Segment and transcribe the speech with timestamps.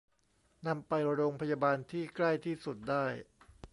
[0.67, 3.05] นำไปโรงพยาบาลที่ใกล้ที่สุดได้